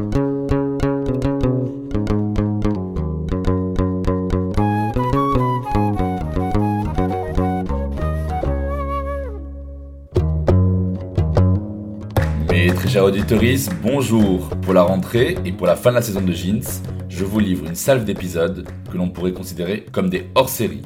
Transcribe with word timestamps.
Mes 0.00 0.06
très 12.74 12.88
chers 12.88 13.04
auditeurs, 13.04 13.40
bonjour 13.82 14.48
Pour 14.62 14.72
la 14.72 14.82
rentrée 14.82 15.36
et 15.44 15.52
pour 15.52 15.66
la 15.66 15.76
fin 15.76 15.90
de 15.90 15.96
la 15.96 16.02
saison 16.02 16.22
de 16.22 16.32
Jeans, 16.32 16.62
je 17.08 17.24
vous 17.24 17.38
livre 17.38 17.66
une 17.66 17.74
salve 17.74 18.04
d'épisodes 18.04 18.66
que 18.90 18.96
l'on 18.96 19.10
pourrait 19.10 19.32
considérer 19.32 19.84
comme 19.92 20.08
des 20.08 20.30
hors-séries. 20.34 20.82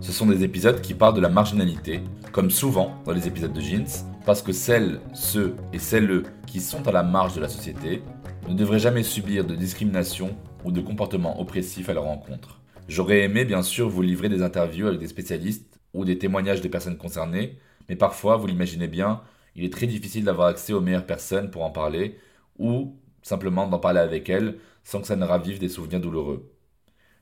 Ce 0.00 0.10
sont 0.10 0.26
des 0.26 0.42
épisodes 0.42 0.80
qui 0.80 0.94
parlent 0.94 1.14
de 1.14 1.20
la 1.20 1.28
marginalité, 1.28 2.00
comme 2.32 2.50
souvent 2.50 2.94
dans 3.04 3.12
les 3.12 3.28
épisodes 3.28 3.52
de 3.52 3.60
Jeans, 3.60 3.86
parce 4.26 4.42
que 4.42 4.52
celles, 4.52 5.00
ceux 5.14 5.54
et 5.72 5.78
celles 5.78 6.22
qui 6.46 6.60
sont 6.60 6.86
à 6.88 6.92
la 6.92 7.02
marge 7.02 7.34
de 7.34 7.40
la 7.40 7.48
société 7.48 8.02
ne 8.48 8.54
devraient 8.54 8.78
jamais 8.78 9.02
subir 9.02 9.44
de 9.44 9.54
discrimination 9.54 10.36
ou 10.64 10.72
de 10.72 10.80
comportements 10.80 11.40
oppressifs 11.40 11.88
à 11.88 11.94
leur 11.94 12.04
rencontre. 12.04 12.60
J'aurais 12.88 13.20
aimé 13.20 13.44
bien 13.44 13.62
sûr 13.62 13.88
vous 13.88 14.00
livrer 14.00 14.30
des 14.30 14.42
interviews 14.42 14.86
avec 14.86 15.00
des 15.00 15.08
spécialistes 15.08 15.78
ou 15.92 16.04
des 16.06 16.18
témoignages 16.18 16.62
des 16.62 16.70
personnes 16.70 16.96
concernées, 16.96 17.58
mais 17.88 17.96
parfois, 17.96 18.36
vous 18.36 18.46
l'imaginez 18.46 18.88
bien, 18.88 19.20
il 19.54 19.64
est 19.64 19.72
très 19.72 19.86
difficile 19.86 20.24
d'avoir 20.24 20.48
accès 20.48 20.72
aux 20.72 20.80
meilleures 20.80 21.06
personnes 21.06 21.50
pour 21.50 21.62
en 21.62 21.70
parler, 21.70 22.18
ou 22.58 22.96
simplement 23.22 23.66
d'en 23.66 23.78
parler 23.78 24.00
avec 24.00 24.28
elles 24.28 24.58
sans 24.82 25.00
que 25.00 25.06
ça 25.06 25.16
ne 25.16 25.24
ravive 25.24 25.58
des 25.58 25.68
souvenirs 25.68 26.00
douloureux. 26.00 26.50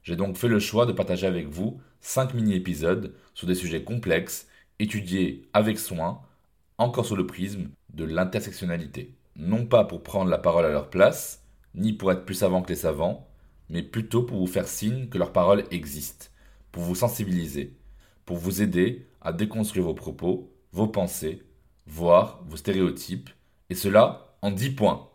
J'ai 0.04 0.14
donc 0.14 0.36
fait 0.36 0.48
le 0.48 0.60
choix 0.60 0.86
de 0.86 0.92
partager 0.92 1.26
avec 1.26 1.48
vous 1.48 1.80
5 2.00 2.34
mini-épisodes 2.34 3.14
sur 3.34 3.48
des 3.48 3.56
sujets 3.56 3.82
complexes, 3.82 4.46
étudiés 4.78 5.42
avec 5.52 5.80
soin, 5.80 6.20
encore 6.78 7.06
sous 7.06 7.16
le 7.16 7.26
prisme 7.26 7.70
de 7.92 8.04
l'intersectionnalité. 8.04 9.16
Non 9.38 9.66
pas 9.66 9.84
pour 9.84 10.02
prendre 10.02 10.30
la 10.30 10.38
parole 10.38 10.64
à 10.64 10.70
leur 10.70 10.88
place, 10.88 11.44
ni 11.74 11.92
pour 11.92 12.10
être 12.10 12.24
plus 12.24 12.34
savants 12.34 12.62
que 12.62 12.70
les 12.70 12.76
savants, 12.76 13.28
mais 13.68 13.82
plutôt 13.82 14.22
pour 14.22 14.38
vous 14.38 14.46
faire 14.46 14.66
signe 14.66 15.08
que 15.08 15.18
leur 15.18 15.32
parole 15.32 15.64
existe, 15.70 16.32
pour 16.72 16.82
vous 16.82 16.94
sensibiliser, 16.94 17.76
pour 18.24 18.38
vous 18.38 18.62
aider 18.62 19.06
à 19.20 19.32
déconstruire 19.32 19.84
vos 19.84 19.94
propos, 19.94 20.50
vos 20.72 20.88
pensées, 20.88 21.42
voire 21.86 22.42
vos 22.46 22.56
stéréotypes, 22.56 23.28
et 23.68 23.74
cela 23.74 24.36
en 24.40 24.50
10 24.50 24.70
points. 24.70 25.10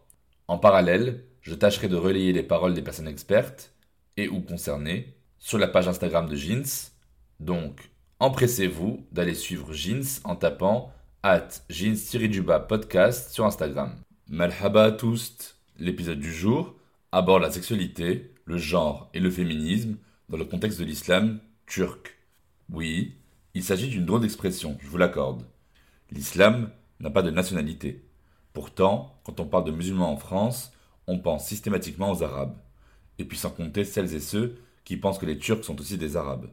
En 0.47 0.59
parallèle, 0.59 1.25
je 1.41 1.55
tâcherai 1.55 1.87
de 1.87 1.95
relayer 1.95 2.31
les 2.31 2.43
paroles 2.43 2.75
des 2.75 2.81
personnes 2.83 3.07
expertes 3.07 3.73
et 4.17 4.27
ou 4.27 4.41
concernées 4.41 5.15
sur 5.39 5.57
la 5.57 5.67
page 5.67 5.87
Instagram 5.87 6.29
de 6.29 6.35
Jeans. 6.35 6.91
Donc, 7.39 7.89
empressez-vous 8.19 9.07
d'aller 9.11 9.33
suivre 9.33 9.73
Jeans 9.73 10.21
en 10.25 10.35
tapant 10.35 10.91
at 11.23 11.49
jeans 11.69 11.95
podcast 12.67 13.31
sur 13.31 13.45
Instagram. 13.45 13.95
Malhaba 14.33 14.95
L'épisode 15.77 16.19
du 16.21 16.33
jour 16.33 16.73
aborde 17.11 17.41
la 17.41 17.51
sexualité, 17.51 18.33
le 18.45 18.57
genre 18.57 19.09
et 19.13 19.19
le 19.19 19.29
féminisme 19.29 19.97
dans 20.29 20.37
le 20.37 20.45
contexte 20.45 20.79
de 20.79 20.85
l'islam 20.85 21.41
turc. 21.65 22.17
Oui, 22.71 23.17
il 23.53 23.61
s'agit 23.61 23.89
d'une 23.89 24.05
drôle 24.05 24.21
d'expression, 24.21 24.77
je 24.79 24.87
vous 24.87 24.95
l'accorde. 24.95 25.45
L'islam 26.11 26.71
n'a 27.01 27.09
pas 27.09 27.23
de 27.23 27.29
nationalité. 27.29 28.05
Pourtant, 28.53 29.19
quand 29.25 29.41
on 29.41 29.45
parle 29.47 29.65
de 29.65 29.71
musulmans 29.71 30.13
en 30.13 30.17
France, 30.17 30.71
on 31.07 31.19
pense 31.19 31.45
systématiquement 31.45 32.13
aux 32.13 32.23
Arabes. 32.23 32.55
Et 33.19 33.25
puis 33.25 33.37
sans 33.37 33.49
compter 33.49 33.83
celles 33.83 34.15
et 34.15 34.21
ceux 34.21 34.61
qui 34.85 34.95
pensent 34.95 35.19
que 35.19 35.25
les 35.25 35.39
Turcs 35.39 35.65
sont 35.65 35.77
aussi 35.81 35.97
des 35.97 36.15
Arabes. 36.15 36.47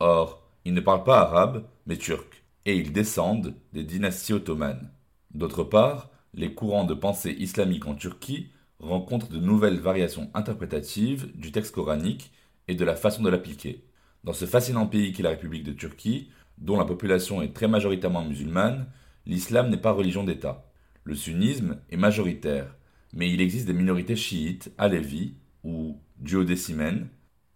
Or, 0.00 0.46
ils 0.66 0.74
ne 0.74 0.82
parlent 0.82 1.04
pas 1.04 1.20
arabe, 1.20 1.64
mais 1.86 1.96
turc, 1.96 2.44
et 2.66 2.76
ils 2.76 2.92
descendent 2.92 3.54
des 3.72 3.84
dynasties 3.84 4.34
ottomanes. 4.34 4.90
D'autre 5.30 5.64
part, 5.64 6.10
les 6.34 6.54
courants 6.54 6.84
de 6.84 6.94
pensée 6.94 7.34
islamique 7.38 7.86
en 7.86 7.94
Turquie 7.94 8.50
rencontrent 8.78 9.28
de 9.28 9.38
nouvelles 9.38 9.80
variations 9.80 10.30
interprétatives 10.34 11.30
du 11.34 11.52
texte 11.52 11.74
coranique 11.74 12.32
et 12.68 12.74
de 12.74 12.84
la 12.84 12.96
façon 12.96 13.22
de 13.22 13.30
l'appliquer. 13.30 13.84
Dans 14.24 14.32
ce 14.32 14.46
fascinant 14.46 14.86
pays 14.86 15.12
qu'est 15.12 15.22
la 15.22 15.30
République 15.30 15.64
de 15.64 15.72
Turquie, 15.72 16.30
dont 16.58 16.78
la 16.78 16.84
population 16.84 17.42
est 17.42 17.54
très 17.54 17.68
majoritairement 17.68 18.24
musulmane, 18.24 18.86
l'islam 19.26 19.70
n'est 19.70 19.76
pas 19.76 19.92
religion 19.92 20.24
d'État. 20.24 20.70
Le 21.04 21.14
sunnisme 21.14 21.78
est 21.90 21.96
majoritaire, 21.96 22.76
mais 23.12 23.30
il 23.30 23.40
existe 23.40 23.66
des 23.66 23.72
minorités 23.72 24.16
chiites, 24.16 24.72
alévis 24.78 25.34
ou 25.64 25.98
duodécimènes. 26.18 27.08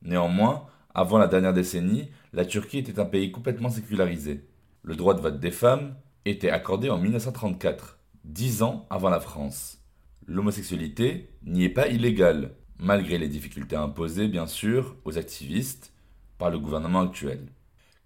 Néanmoins, 0.03 0.67
avant 0.95 1.19
la 1.19 1.29
dernière 1.29 1.53
décennie, 1.53 2.09
la 2.33 2.45
Turquie 2.45 2.79
était 2.79 2.99
un 2.99 3.05
pays 3.05 3.31
complètement 3.31 3.69
sécularisé. 3.69 4.47
Le 4.83 4.97
droit 4.97 5.15
de 5.15 5.21
vote 5.21 5.41
des 5.41 5.51
femmes 5.51 5.95
était 6.25 6.51
accordé 6.51 6.89
en 6.91 6.99
1934, 6.99 7.99
dix 8.25 8.63
ans 8.63 8.87
avant 8.89 9.11
la 9.11 9.21
France. 9.21 9.79
L'homosexualité 10.27 11.31
n'y 11.45 11.65
est 11.65 11.69
pas 11.71 11.89
illégale, 11.89 12.57
malgré 12.79 13.19
les 13.19 13.29
difficultés 13.29 13.77
imposées, 13.77 14.29
bien 14.29 14.47
sûr, 14.47 14.97
aux 15.05 15.19
activistes 15.19 15.93
par 16.39 16.51
le 16.51 16.59
gouvernement 16.59 17.03
actuel. 17.03 17.47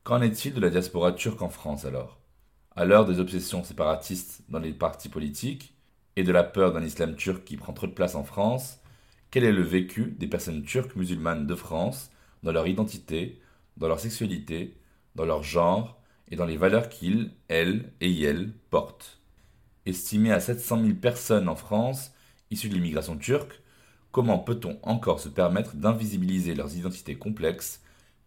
Qu'en 0.02 0.20
est-il 0.20 0.54
de 0.54 0.60
la 0.60 0.70
diaspora 0.70 1.12
turque 1.12 1.42
en 1.42 1.48
France 1.48 1.84
alors? 1.84 2.20
À 2.74 2.84
l'heure 2.84 3.06
des 3.06 3.20
obsessions 3.20 3.62
séparatistes 3.62 4.42
dans 4.48 4.58
les 4.58 4.72
partis 4.72 5.08
politiques 5.08 5.74
et 6.16 6.24
de 6.24 6.32
la 6.32 6.44
peur 6.44 6.72
d'un 6.72 6.84
islam 6.84 7.14
turc 7.14 7.44
qui 7.44 7.56
prend 7.56 7.72
trop 7.72 7.86
de 7.86 7.92
place 7.92 8.14
en 8.14 8.24
France, 8.24 8.80
quel 9.30 9.44
est 9.44 9.52
le 9.52 9.62
vécu 9.62 10.16
des 10.18 10.26
personnes 10.26 10.62
turques 10.64 10.96
musulmanes 10.96 11.46
de 11.46 11.54
France 11.54 12.10
dans 12.42 12.52
leur 12.52 12.66
identité, 12.66 13.40
dans 13.76 13.88
leur 13.88 14.00
sexualité, 14.00 14.76
dans 15.14 15.26
leur 15.26 15.42
genre 15.42 16.00
et 16.28 16.36
dans 16.36 16.46
les 16.46 16.56
valeurs 16.56 16.88
qu'ils, 16.88 17.32
elles 17.48 17.92
et 18.00 18.22
elles 18.22 18.52
portent? 18.70 19.17
Estimé 19.88 20.32
à 20.32 20.38
700 20.38 20.82
000 20.82 20.94
personnes 20.96 21.48
en 21.48 21.56
France 21.56 22.12
issues 22.50 22.68
de 22.68 22.74
l'immigration 22.74 23.16
turque, 23.16 23.62
comment 24.12 24.38
peut-on 24.38 24.78
encore 24.82 25.18
se 25.18 25.30
permettre 25.30 25.76
d'invisibiliser 25.76 26.54
leurs 26.54 26.76
identités 26.76 27.16
complexes, 27.16 27.80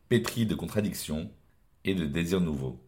pétries 0.09 0.47
de 0.47 0.55
contradictions 0.55 1.29
et 1.83 1.93
de 1.93 2.05
désirs 2.05 2.41
nouveaux. 2.41 2.79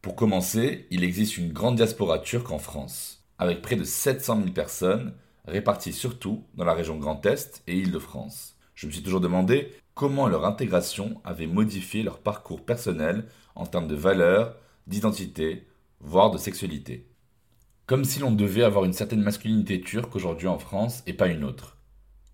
Pour 0.00 0.14
commencer, 0.14 0.86
il 0.92 1.02
existe 1.02 1.36
une 1.36 1.52
grande 1.52 1.74
diaspora 1.74 2.20
turque 2.20 2.52
en 2.52 2.60
France, 2.60 3.24
avec 3.38 3.60
près 3.60 3.74
de 3.74 3.82
700 3.82 4.36
000 4.36 4.50
personnes 4.52 5.16
réparties 5.48 5.92
surtout 5.92 6.44
dans 6.54 6.64
la 6.64 6.74
région 6.74 6.96
Grand 6.96 7.26
Est 7.26 7.64
et 7.66 7.76
Île-de-France. 7.76 8.57
Je 8.78 8.86
me 8.86 8.92
suis 8.92 9.02
toujours 9.02 9.20
demandé 9.20 9.72
comment 9.94 10.28
leur 10.28 10.44
intégration 10.44 11.20
avait 11.24 11.48
modifié 11.48 12.04
leur 12.04 12.20
parcours 12.20 12.64
personnel 12.64 13.26
en 13.56 13.66
termes 13.66 13.88
de 13.88 13.96
valeurs, 13.96 14.54
d'identité, 14.86 15.66
voire 15.98 16.30
de 16.30 16.38
sexualité. 16.38 17.04
Comme 17.86 18.04
si 18.04 18.20
l'on 18.20 18.30
devait 18.30 18.62
avoir 18.62 18.84
une 18.84 18.92
certaine 18.92 19.24
masculinité 19.24 19.80
turque 19.80 20.14
aujourd'hui 20.14 20.46
en 20.46 20.60
France 20.60 21.02
et 21.08 21.12
pas 21.12 21.26
une 21.26 21.42
autre. 21.42 21.76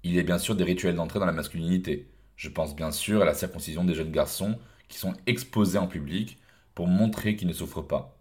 Il 0.02 0.12
y 0.12 0.18
a 0.18 0.22
bien 0.22 0.36
sûr 0.36 0.54
des 0.54 0.64
rituels 0.64 0.96
d'entrée 0.96 1.18
dans 1.18 1.24
la 1.24 1.32
masculinité. 1.32 2.10
Je 2.36 2.50
pense 2.50 2.76
bien 2.76 2.90
sûr 2.92 3.22
à 3.22 3.24
la 3.24 3.32
circoncision 3.32 3.82
des 3.82 3.94
jeunes 3.94 4.12
garçons 4.12 4.58
qui 4.88 4.98
sont 4.98 5.14
exposés 5.26 5.78
en 5.78 5.86
public 5.86 6.36
pour 6.74 6.88
montrer 6.88 7.36
qu'ils 7.36 7.48
ne 7.48 7.54
souffrent 7.54 7.86
pas. 7.86 8.18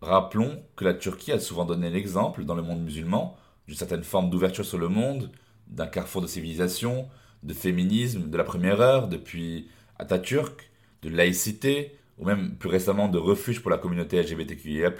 Rappelons 0.00 0.62
que 0.76 0.84
la 0.84 0.94
Turquie 0.94 1.32
a 1.32 1.40
souvent 1.40 1.64
donné 1.64 1.90
l'exemple 1.90 2.44
dans 2.44 2.54
le 2.54 2.62
monde 2.62 2.84
musulman 2.84 3.36
d'une 3.66 3.76
certaine 3.76 4.04
forme 4.04 4.30
d'ouverture 4.30 4.64
sur 4.64 4.78
le 4.78 4.88
monde, 4.88 5.30
d'un 5.66 5.86
carrefour 5.86 6.22
de 6.22 6.26
civilisation, 6.26 7.08
de 7.42 7.54
féminisme 7.54 8.30
de 8.30 8.36
la 8.36 8.44
première 8.44 8.80
heure 8.80 9.08
depuis 9.08 9.68
Atatürk, 9.98 10.70
de 11.02 11.08
laïcité, 11.08 11.96
ou 12.18 12.26
même 12.26 12.56
plus 12.56 12.68
récemment 12.68 13.08
de 13.08 13.18
refuge 13.18 13.60
pour 13.60 13.70
la 13.70 13.78
communauté 13.78 14.20
LGBTQIA+. 14.22 14.92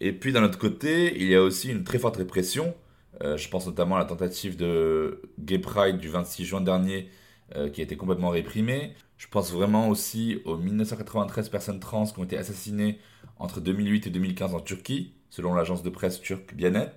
Et 0.00 0.12
puis 0.12 0.32
d'un 0.32 0.42
autre 0.42 0.58
côté, 0.58 1.14
il 1.16 1.28
y 1.28 1.34
a 1.34 1.42
aussi 1.42 1.70
une 1.70 1.84
très 1.84 1.98
forte 1.98 2.16
répression. 2.16 2.74
Euh, 3.22 3.36
je 3.36 3.48
pense 3.48 3.66
notamment 3.66 3.96
à 3.96 3.98
la 4.00 4.04
tentative 4.04 4.56
de 4.56 5.22
Gay 5.38 5.58
Pride 5.58 5.98
du 5.98 6.08
26 6.08 6.44
juin 6.44 6.60
dernier 6.60 7.08
euh, 7.54 7.68
qui 7.68 7.80
a 7.82 7.84
été 7.84 7.96
complètement 7.96 8.30
réprimée. 8.30 8.94
Je 9.22 9.28
pense 9.28 9.52
vraiment 9.52 9.88
aussi 9.88 10.40
aux 10.44 10.56
1993 10.56 11.48
personnes 11.48 11.78
trans 11.78 12.06
qui 12.06 12.18
ont 12.18 12.24
été 12.24 12.36
assassinées 12.36 12.98
entre 13.38 13.60
2008 13.60 14.08
et 14.08 14.10
2015 14.10 14.52
en 14.52 14.58
Turquie, 14.58 15.14
selon 15.30 15.54
l'agence 15.54 15.84
de 15.84 15.90
presse 15.90 16.20
turque 16.20 16.54
Bianet. 16.54 16.92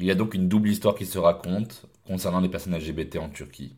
Il 0.00 0.06
y 0.06 0.10
a 0.10 0.16
donc 0.16 0.34
une 0.34 0.48
double 0.48 0.68
histoire 0.68 0.96
qui 0.96 1.06
se 1.06 1.18
raconte 1.18 1.86
concernant 2.04 2.40
les 2.40 2.48
personnes 2.48 2.76
LGBT 2.76 3.18
en 3.18 3.28
Turquie. 3.28 3.76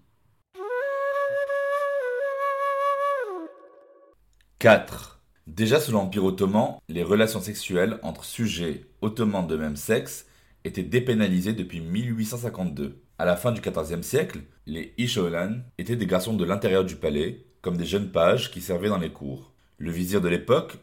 4. 4.59 5.21
Déjà 5.47 5.81
sous 5.81 5.93
l'Empire 5.93 6.25
ottoman, 6.25 6.79
les 6.89 7.03
relations 7.03 7.43
sexuelles 7.43 7.99
entre 8.03 8.25
sujets 8.25 8.87
ottomans 9.03 9.47
de 9.47 9.57
même 9.59 9.77
sexe 9.77 10.27
étaient 10.65 10.83
dépénalisées 10.83 11.53
depuis 11.53 11.81
1852. 11.83 13.04
À 13.25 13.27
la 13.27 13.37
fin 13.37 13.53
du 13.53 13.63
XIVe 13.63 14.03
siècle, 14.03 14.41
les 14.67 14.93
Isholan 14.99 15.63
étaient 15.79 15.97
des 15.97 16.07
garçons 16.07 16.35
de 16.35 16.45
l'intérieur 16.45 16.85
du 16.85 16.97
palais, 16.97 17.47
comme 17.63 17.79
des 17.79 17.87
jeunes 17.87 18.13
pages 18.13 18.51
qui 18.51 18.61
servaient 18.61 18.91
dans 18.91 18.99
les 18.99 19.13
cours. 19.13 19.55
Le 19.79 19.91
vizir 19.91 20.21
de 20.21 20.29
l'époque, 20.29 20.77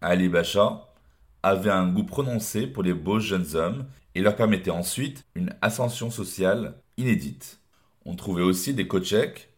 Ali 0.00 0.28
Bacha, 0.28 0.94
avait 1.42 1.72
un 1.72 1.88
goût 1.88 2.04
prononcé 2.04 2.68
pour 2.68 2.84
les 2.84 2.94
beaux 2.94 3.18
jeunes 3.18 3.56
hommes 3.56 3.84
et 4.14 4.20
leur 4.20 4.36
permettait 4.36 4.70
ensuite 4.70 5.24
une 5.34 5.56
ascension 5.60 6.08
sociale 6.08 6.74
inédite. 6.98 7.58
On 8.04 8.14
trouvait 8.14 8.42
aussi 8.42 8.74
des 8.74 8.86
kocheks, 8.86 9.48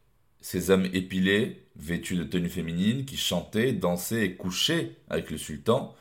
ces 0.41 0.71
hommes 0.71 0.87
épilés, 0.95 1.67
vêtus 1.77 2.17
de 2.17 2.25
tenues 2.25 2.49
féminines, 2.49 3.05
qui 3.05 3.19
chantaient, 3.19 3.75
dansaient 3.75 4.25
et 4.25 4.37
couchaient 4.37 4.97
avec 5.11 5.31
le 5.31 5.37
sultan. 5.37 5.95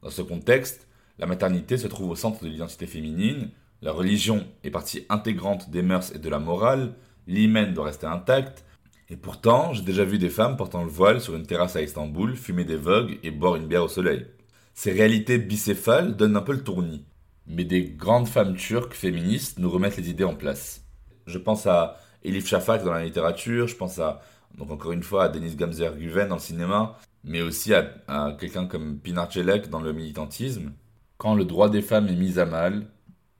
Dans 0.02 0.10
ce 0.10 0.22
contexte, 0.22 0.86
la 1.18 1.26
maternité 1.26 1.78
se 1.78 1.88
trouve 1.88 2.10
au 2.10 2.16
centre 2.16 2.44
de 2.44 2.48
l'identité 2.48 2.86
féminine, 2.86 3.50
la 3.82 3.92
religion 3.92 4.46
est 4.62 4.70
partie 4.70 5.04
intégrante 5.08 5.70
des 5.70 5.82
mœurs 5.82 6.12
et 6.14 6.18
de 6.18 6.28
la 6.28 6.38
morale, 6.38 6.94
l'hymen 7.26 7.74
doit 7.74 7.86
rester 7.86 8.06
intact, 8.06 8.64
et 9.10 9.16
pourtant, 9.16 9.72
j'ai 9.72 9.82
déjà 9.82 10.04
vu 10.04 10.18
des 10.18 10.28
femmes 10.28 10.56
portant 10.56 10.84
le 10.84 10.90
voile 10.90 11.20
sur 11.20 11.34
une 11.34 11.46
terrasse 11.46 11.76
à 11.76 11.82
Istanbul, 11.82 12.36
fumer 12.36 12.64
des 12.64 12.76
vogues 12.76 13.18
et 13.22 13.30
boire 13.30 13.56
une 13.56 13.66
bière 13.66 13.84
au 13.84 13.88
soleil. 13.88 14.26
Ces 14.74 14.92
réalités 14.92 15.38
bicéphales 15.38 16.14
donnent 16.14 16.36
un 16.36 16.42
peu 16.42 16.52
le 16.52 16.62
tournis. 16.62 17.06
Mais 17.46 17.64
des 17.64 17.84
grandes 17.84 18.28
femmes 18.28 18.54
turques 18.54 18.92
féministes 18.92 19.58
nous 19.58 19.70
remettent 19.70 19.96
les 19.96 20.10
idées 20.10 20.24
en 20.24 20.34
place. 20.34 20.84
Je 21.26 21.38
pense 21.38 21.66
à 21.66 21.96
Elif 22.22 22.46
Shafak 22.46 22.84
dans 22.84 22.92
la 22.92 23.04
littérature, 23.04 23.66
je 23.66 23.76
pense 23.76 23.98
à, 23.98 24.20
donc 24.58 24.70
encore 24.70 24.92
une 24.92 25.02
fois, 25.02 25.24
à 25.24 25.28
Denis 25.30 25.56
Gamzer 25.56 25.96
Guven 25.96 26.28
dans 26.28 26.34
le 26.34 26.40
cinéma, 26.40 26.98
mais 27.24 27.40
aussi 27.40 27.72
à, 27.72 27.90
à 28.08 28.36
quelqu'un 28.38 28.66
comme 28.66 28.98
Pinar 28.98 29.32
Celek 29.32 29.70
dans 29.70 29.80
le 29.80 29.94
militantisme. 29.94 30.72
Quand 31.16 31.34
le 31.34 31.46
droit 31.46 31.70
des 31.70 31.82
femmes 31.82 32.08
est 32.08 32.14
mis 32.14 32.38
à 32.38 32.44
mal, 32.44 32.86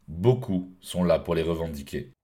beaucoup 0.08 0.74
sont 0.80 1.04
là 1.04 1.18
pour 1.18 1.34
les 1.34 1.42
revendiquer. 1.42 2.14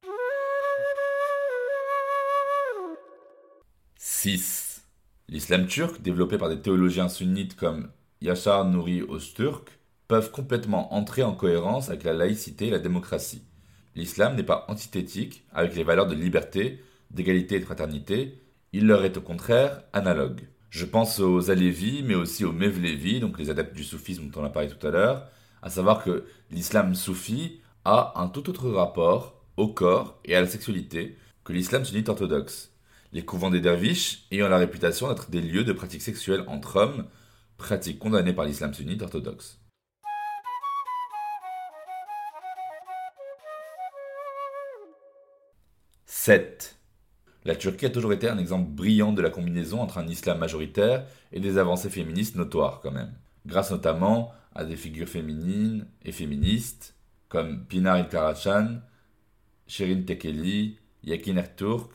6. 4.25 4.87
L'islam 5.29 5.67
turc, 5.67 6.01
développé 6.01 6.39
par 6.39 6.49
des 6.49 6.63
théologiens 6.63 7.11
sunnites 7.11 7.57
comme 7.57 7.91
Yashar 8.23 8.65
Nouri 8.65 9.03
Öztürk, 9.03 9.79
peuvent 10.09 10.31
complètement 10.31 10.95
entrer 10.95 11.23
en 11.23 11.35
cohérence 11.35 11.91
avec 11.91 12.05
la 12.05 12.15
laïcité 12.15 12.69
et 12.69 12.71
la 12.71 12.79
démocratie. 12.79 13.43
L'islam 13.95 14.35
n'est 14.35 14.43
pas 14.43 14.65
antithétique 14.69 15.45
avec 15.53 15.75
les 15.75 15.85
valeurs 15.85 16.07
de 16.07 16.15
liberté, 16.15 16.83
d'égalité 17.11 17.57
et 17.57 17.61
de 17.61 17.67
fraternité, 17.67 18.41
il 18.73 18.87
leur 18.87 19.05
est 19.05 19.19
au 19.19 19.21
contraire 19.21 19.83
analogue. 19.93 20.49
Je 20.71 20.87
pense 20.87 21.21
aux 21.21 21.51
Alevis, 21.51 22.03
mais 22.03 22.15
aussi 22.15 22.47
aux 22.47 22.53
Mevlevi, 22.53 23.21
donc 23.21 23.39
les 23.39 23.51
adeptes 23.51 23.77
du 23.77 23.85
soufisme 23.85 24.31
dont 24.31 24.41
on 24.41 24.47
a 24.47 24.49
parlé 24.49 24.71
tout 24.71 24.87
à 24.87 24.91
l'heure, 24.91 25.29
à 25.61 25.69
savoir 25.69 26.03
que 26.03 26.25
l'islam 26.51 26.95
soufi 26.95 27.61
a 27.85 28.15
un 28.17 28.29
tout 28.29 28.49
autre 28.49 28.71
rapport 28.71 29.45
au 29.59 29.69
corps 29.69 30.19
et 30.25 30.35
à 30.35 30.41
la 30.41 30.47
sexualité 30.47 31.19
que 31.45 31.53
l'islam 31.53 31.85
sunnite 31.85 32.09
orthodoxe 32.09 32.74
les 33.15 33.25
couvents 33.25 33.49
des 33.49 33.61
derviches 33.61 34.27
ayant 34.33 34.49
la 34.49 34.59
réputation 34.59 35.09
d'être 35.09 35.31
des 35.31 35.41
lieux 35.41 35.63
de 35.63 35.73
pratiques 35.73 36.03
sexuelles 36.03 36.45
entre 36.49 36.77
hommes, 36.77 37.07
pratique 37.57 38.01
condamnée 38.01 38.33
par 38.33 38.45
l'islam 38.45 38.75
sunnite 38.75 39.03
orthodoxe. 39.03 39.61
«7. 46.07 46.77
La 47.45 47.55
Turquie 47.55 47.87
a 47.87 47.91
toujours 47.91 48.13
été 48.13 48.29
un 48.29 48.39
exemple 48.39 48.69
brillant 48.71 49.13
de 49.13 49.23
la 49.23 49.31
combinaison 49.31 49.81
entre 49.81 49.99
un 49.99 50.09
islam 50.09 50.39
majoritaire 50.39 51.07
et 51.33 51.39
des 51.39 51.57
avancées 51.59 51.91
féministes 51.91 52.35
notoires 52.35 52.81
quand 52.83 52.91
même, 52.91 53.13
grâce 53.47 53.71
notamment 53.71 54.33
à 54.57 54.65
des 54.65 54.77
figures 54.77 55.09
féminines 55.09 55.87
et 56.05 56.11
féministes 56.11 56.97
comme 57.29 57.65
Pinar 57.67 57.99
İlkaraçan, 57.99 58.81
Shirin 59.69 60.03
Tekeli, 60.03 60.79
Yakin 61.05 61.37
Erturk, 61.37 61.91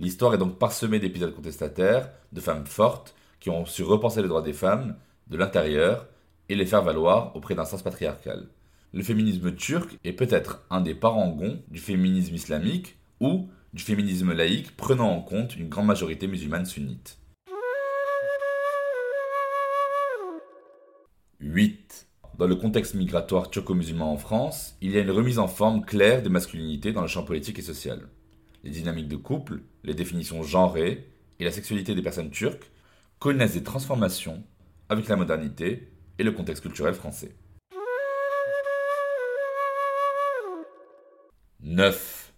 L'histoire 0.00 0.32
est 0.32 0.38
donc 0.38 0.58
parsemée 0.58 1.00
d'épisodes 1.00 1.34
contestataires, 1.34 2.10
de 2.32 2.40
femmes 2.40 2.66
fortes, 2.66 3.16
qui 3.40 3.50
ont 3.50 3.66
su 3.66 3.82
repenser 3.82 4.22
les 4.22 4.28
droits 4.28 4.42
des 4.42 4.52
femmes, 4.52 4.94
de 5.26 5.36
l'intérieur, 5.36 6.06
et 6.48 6.54
les 6.54 6.66
faire 6.66 6.82
valoir 6.82 7.34
auprès 7.34 7.56
d'un 7.56 7.64
sens 7.64 7.82
patriarcal. 7.82 8.48
Le 8.92 9.02
féminisme 9.02 9.54
turc 9.54 9.98
est 10.04 10.12
peut-être 10.12 10.64
un 10.70 10.80
des 10.80 10.94
parangons 10.94 11.60
du 11.68 11.80
féminisme 11.80 12.34
islamique, 12.34 12.96
ou 13.20 13.48
du 13.72 13.82
féminisme 13.82 14.32
laïque 14.32 14.76
prenant 14.76 15.10
en 15.10 15.20
compte 15.20 15.56
une 15.56 15.68
grande 15.68 15.86
majorité 15.86 16.28
musulmane 16.28 16.64
sunnite. 16.64 17.18
8. 21.40 22.06
Dans 22.38 22.46
le 22.46 22.54
contexte 22.54 22.94
migratoire 22.94 23.50
turco-musulman 23.50 24.12
en 24.12 24.16
France, 24.16 24.76
il 24.80 24.92
y 24.92 24.96
a 24.96 25.00
une 25.00 25.10
remise 25.10 25.40
en 25.40 25.48
forme 25.48 25.84
claire 25.84 26.22
des 26.22 26.28
masculinités 26.28 26.92
dans 26.92 27.02
le 27.02 27.08
champ 27.08 27.24
politique 27.24 27.58
et 27.58 27.62
social. 27.62 28.08
Les 28.68 28.74
dynamiques 28.74 29.08
de 29.08 29.16
couple, 29.16 29.62
les 29.82 29.94
définitions 29.94 30.42
genrées 30.42 31.08
et 31.40 31.44
la 31.44 31.50
sexualité 31.50 31.94
des 31.94 32.02
personnes 32.02 32.28
turques 32.28 32.70
connaissent 33.18 33.54
des 33.54 33.62
transformations 33.62 34.44
avec 34.90 35.08
la 35.08 35.16
modernité 35.16 35.88
et 36.18 36.22
le 36.22 36.32
contexte 36.32 36.64
culturel 36.64 36.92
français. 36.92 37.34
9. 41.62 42.34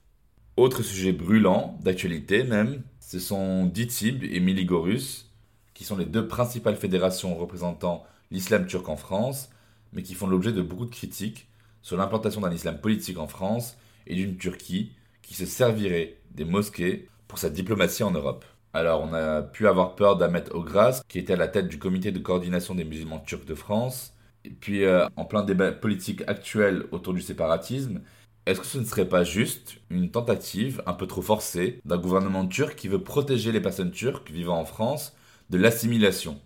Autre 0.57 0.85
sujet 0.85 1.11
brûlant, 1.11 1.77
d'actualité 1.83 2.45
même, 2.45 2.85
ce 3.01 3.19
sont 3.19 3.67
Ditib 3.67 4.23
et 4.23 4.39
Miligorus, 4.39 5.33
qui 5.75 5.83
sont 5.83 5.97
les 5.97 6.07
deux 6.07 6.29
principales 6.29 6.77
fédérations 6.77 7.37
représentant 7.37 8.07
l'islam 8.31 8.69
turc 8.69 8.89
en 8.89 8.97
France, 8.97 9.51
mais 9.93 10.05
qui 10.05 10.15
font 10.15 10.29
l'objet 10.29 10.53
de 10.53 10.63
beaucoup 10.63 10.87
de 10.87 10.95
critiques 10.95 11.49
sur 11.83 11.97
l'implantation 11.97 12.41
d'un 12.41 12.53
islam 12.53 12.81
politique 12.81 13.19
en 13.19 13.27
France 13.27 13.77
et 14.07 14.15
d'une 14.15 14.37
Turquie 14.37 14.93
qui 15.23 15.35
se 15.35 15.47
servirait 15.47 16.17
des 16.33 16.45
mosquées 16.45 17.09
pour 17.29 17.39
sa 17.39 17.51
diplomatie 17.51 18.03
en 18.03 18.11
Europe. 18.11 18.45
Alors, 18.73 19.03
on 19.03 19.13
a 19.13 19.43
pu 19.43 19.67
avoir 19.67 19.97
peur 19.97 20.17
d'Ahmet 20.17 20.53
Ogras, 20.53 21.03
qui 21.09 21.19
était 21.19 21.33
à 21.33 21.37
la 21.37 21.49
tête 21.49 21.69
du 21.69 21.79
comité 21.79 22.13
de 22.13 22.19
coordination 22.21 22.75
des 22.75 22.85
musulmans 22.85 23.19
turcs 23.19 23.45
de 23.45 23.55
France. 23.55 24.15
Et 24.45 24.51
puis, 24.51 24.85
euh, 24.85 25.07
en 25.17 25.25
plein 25.25 25.43
débat 25.43 25.73
politique 25.73 26.23
actuel 26.29 26.85
autour 26.93 27.13
du 27.13 27.21
séparatisme, 27.21 28.01
est-ce 28.47 28.61
que 28.61 28.67
ce 28.67 28.79
ne 28.79 28.85
serait 28.85 29.09
pas 29.09 29.25
juste 29.25 29.77
une 29.91 30.11
tentative 30.11 30.83
un 30.87 30.95
peu 30.95 31.07
trop 31.07 31.23
forcée 31.23 31.81
d'un 31.85 31.99
gouvernement 31.99 32.47
turc 32.47 32.75
qui 32.77 32.89
veut 32.89 33.03
protéger 33.03 33.53
les 33.53 33.61
personnes 33.61 33.91
turques 33.91 34.31
vivant 34.31 34.59
en 34.59 34.65
France 34.65 35.15
de 35.51 35.59
l'assimilation? 35.59 36.41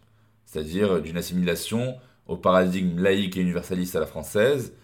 C'est-à-dire 0.45 1.01
d'une 1.03 1.17
assimilation 1.17 1.97
au 2.27 2.37
paradigme 2.37 3.01
laïque 3.01 3.37
et 3.37 3.41
universaliste 3.41 3.97
à 3.97 4.01
la 4.01 4.07
française, 4.07 4.75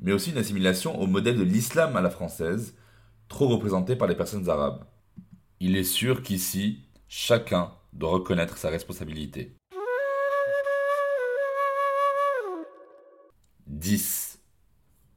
mais 0.00 0.12
aussi 0.12 0.30
une 0.30 0.38
assimilation 0.38 1.00
au 1.00 1.06
modèle 1.06 1.36
de 1.36 1.42
l'islam 1.42 1.96
à 1.96 2.00
la 2.00 2.10
française, 2.10 2.74
trop 3.28 3.48
représenté 3.48 3.96
par 3.96 4.08
les 4.08 4.16
personnes 4.16 4.48
arabes. 4.48 4.84
Il 5.60 5.76
est 5.76 5.84
sûr 5.84 6.22
qu'ici, 6.22 6.80
chacun 7.08 7.72
doit 7.92 8.10
reconnaître 8.10 8.58
sa 8.58 8.68
responsabilité. 8.68 9.56
10. 13.66 14.38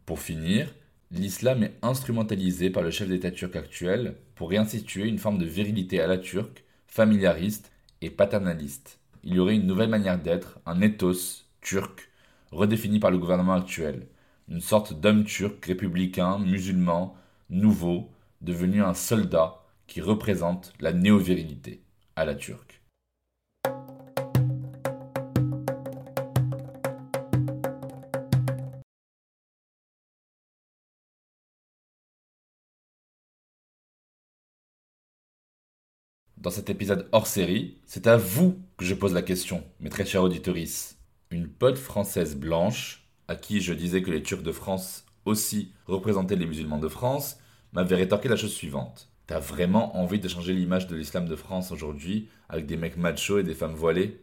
Pour 0.05 0.19
finir, 0.19 0.73
l'islam 1.11 1.63
est 1.63 1.77
instrumentalisé 1.81 2.69
par 2.69 2.83
le 2.83 2.91
chef 2.91 3.07
d'État 3.07 3.31
turc 3.31 3.55
actuel 3.55 4.15
pour 4.35 4.49
réinstituer 4.49 5.07
une 5.07 5.19
forme 5.19 5.37
de 5.37 5.45
virilité 5.45 5.99
à 6.01 6.07
la 6.07 6.17
turque, 6.17 6.63
familiariste 6.87 7.71
et 8.01 8.09
paternaliste. 8.09 8.99
Il 9.23 9.35
y 9.35 9.39
aurait 9.39 9.55
une 9.55 9.67
nouvelle 9.67 9.89
manière 9.89 10.17
d'être, 10.17 10.59
un 10.65 10.81
ethos 10.81 11.45
turc, 11.61 12.09
redéfini 12.51 12.99
par 12.99 13.11
le 13.11 13.17
gouvernement 13.17 13.53
actuel, 13.53 14.07
une 14.49 14.61
sorte 14.61 14.99
d'homme 14.99 15.25
turc 15.25 15.63
républicain, 15.65 16.39
musulman, 16.39 17.15
nouveau, 17.49 18.11
devenu 18.41 18.83
un 18.83 18.93
soldat 18.93 19.63
qui 19.87 20.01
représente 20.01 20.73
la 20.79 20.93
néo-virilité 20.93 21.81
à 22.15 22.25
la 22.25 22.35
turque. 22.35 22.79
Dans 36.39 36.51
cet 36.51 36.69
épisode 36.69 37.09
hors 37.11 37.27
série, 37.27 37.79
c'est 37.85 38.07
à 38.07 38.15
vous 38.15 38.61
que 38.77 38.85
je 38.85 38.93
pose 38.93 39.13
la 39.13 39.21
question, 39.21 39.61
mes 39.81 39.89
très 39.89 40.05
chers 40.05 40.23
auditoris. 40.23 40.97
Une 41.31 41.49
pote 41.49 41.77
française 41.77 42.37
blanche, 42.37 43.09
à 43.27 43.35
qui 43.35 43.59
je 43.59 43.73
disais 43.73 44.01
que 44.01 44.09
les 44.09 44.23
Turcs 44.23 44.41
de 44.41 44.53
France 44.53 45.05
aussi 45.29 45.71
représentaient 45.85 46.35
les 46.35 46.45
musulmans 46.45 46.79
de 46.79 46.87
France, 46.87 47.39
m'avait 47.73 47.95
rétorqué 47.95 48.27
la 48.27 48.35
chose 48.35 48.53
suivante. 48.53 49.09
T'as 49.27 49.39
vraiment 49.39 49.95
envie 49.97 50.19
de 50.19 50.27
changer 50.27 50.53
l'image 50.53 50.87
de 50.87 50.95
l'islam 50.95 51.27
de 51.27 51.35
France 51.35 51.71
aujourd'hui 51.71 52.29
avec 52.49 52.65
des 52.65 52.77
mecs 52.77 52.97
machos 52.97 53.39
et 53.39 53.43
des 53.43 53.53
femmes 53.53 53.75
voilées? 53.75 54.19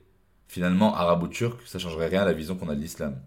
Finalement, 0.49 0.95
arabe 0.95 1.23
ou 1.23 1.29
turc, 1.29 1.61
ça 1.65 1.79
changerait 1.79 2.09
rien 2.09 2.23
à 2.23 2.27
la 2.27 2.33
vision 2.33 2.57
qu'on 2.57 2.69
a 2.69 2.75
de 2.75 2.81
l'islam. 2.81 3.21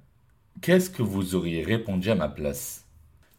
Qu'est-ce 0.61 0.89
que 0.89 1.03
vous 1.03 1.35
auriez 1.35 1.63
répondu 1.63 2.11
à 2.11 2.15
ma 2.15 2.27
place? 2.27 2.85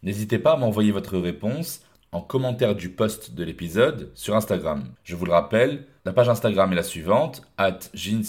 N'hésitez 0.02 0.38
pas 0.38 0.52
à 0.52 0.56
m'envoyer 0.56 0.90
votre 0.90 1.18
réponse 1.18 1.82
en 2.12 2.22
commentaire 2.22 2.74
du 2.74 2.88
post 2.88 3.34
de 3.34 3.44
l'épisode 3.44 4.10
sur 4.14 4.34
Instagram. 4.34 4.84
Je 5.04 5.14
vous 5.14 5.26
le 5.26 5.32
rappelle, 5.32 5.86
la 6.04 6.12
page 6.12 6.28
Instagram 6.28 6.72
est 6.72 6.76
la 6.76 6.82
suivante, 6.82 7.42
at 7.58 7.78
jeans 7.92 8.24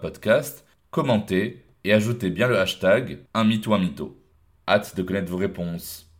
podcast. 0.00 0.66
Commentez 0.90 1.64
et 1.84 1.92
ajoutez 1.92 2.30
bien 2.30 2.48
le 2.48 2.58
hashtag 2.58 3.20
un 3.34 3.44
mytho 3.44 3.72
un 3.72 3.78
mytho. 3.78 4.16
Hâte 4.68 4.94
de 4.96 5.02
connaître 5.02 5.30
vos 5.30 5.38
réponses. 5.38 6.12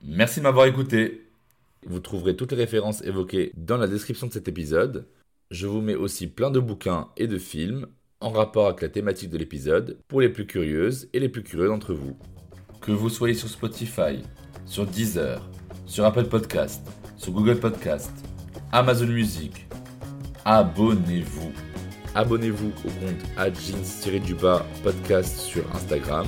Merci 0.00 0.38
de 0.38 0.44
m'avoir 0.44 0.66
écouté. 0.66 1.28
Vous 1.84 1.98
trouverez 1.98 2.36
toutes 2.36 2.52
les 2.52 2.58
références 2.58 3.02
évoquées 3.02 3.50
dans 3.56 3.78
la 3.78 3.88
description 3.88 4.28
de 4.28 4.32
cet 4.32 4.46
épisode. 4.46 5.08
Je 5.50 5.66
vous 5.66 5.80
mets 5.80 5.96
aussi 5.96 6.28
plein 6.28 6.52
de 6.52 6.60
bouquins 6.60 7.08
et 7.16 7.26
de 7.26 7.36
films 7.36 7.88
en 8.20 8.30
rapport 8.30 8.68
avec 8.68 8.80
la 8.80 8.88
thématique 8.88 9.30
de 9.30 9.38
l'épisode 9.38 9.98
pour 10.06 10.20
les 10.20 10.28
plus 10.28 10.46
curieuses 10.46 11.08
et 11.12 11.18
les 11.18 11.28
plus 11.28 11.42
curieux 11.42 11.66
d'entre 11.66 11.94
vous. 11.94 12.16
Que 12.80 12.92
vous 12.92 13.08
soyez 13.08 13.34
sur 13.34 13.48
Spotify, 13.48 14.22
sur 14.66 14.86
Deezer, 14.86 15.50
sur 15.84 16.04
Apple 16.04 16.26
Podcast, 16.26 16.86
sur 17.16 17.32
Google 17.32 17.58
Podcast, 17.58 18.12
Amazon 18.70 19.08
Music, 19.08 19.66
abonnez-vous. 20.44 21.63
Abonnez-vous 22.14 22.68
au 22.68 22.88
compte 22.90 23.54
jeans-du-bas 24.04 24.64
podcast 24.84 25.36
sur 25.36 25.64
Instagram, 25.74 26.26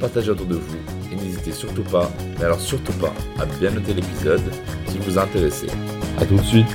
partagez 0.00 0.30
autour 0.30 0.46
de 0.46 0.54
vous 0.54 0.76
et 1.12 1.16
n'hésitez 1.16 1.52
surtout 1.52 1.82
pas, 1.82 2.10
mais 2.38 2.46
alors 2.46 2.60
surtout 2.60 2.94
pas, 2.94 3.12
à 3.38 3.44
bien 3.44 3.70
noter 3.70 3.92
l'épisode 3.92 4.50
si 4.86 4.98
vous 4.98 5.18
intéressez. 5.18 5.68
A 6.18 6.24
tout 6.24 6.36
de 6.36 6.42
suite 6.42 6.66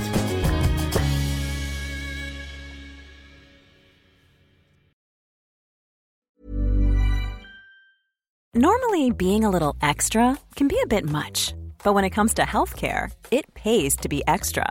Normally, 8.56 9.10
being 9.10 9.44
a 9.44 9.50
little 9.50 9.74
extra 9.82 10.38
can 10.54 10.68
be 10.68 10.76
a 10.80 10.86
bit 10.86 11.04
much, 11.04 11.52
but 11.82 11.92
when 11.92 12.04
it 12.04 12.10
comes 12.10 12.32
to 12.34 12.42
healthcare, 12.42 13.10
it 13.32 13.52
pays 13.54 13.96
to 13.96 14.08
be 14.08 14.22
extra. 14.28 14.70